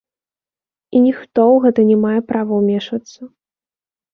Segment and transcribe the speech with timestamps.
[0.95, 3.21] І ніхто ў гэта не мае права ўмешвацца.